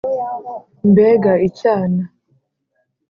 [0.89, 2.03] mbega icyana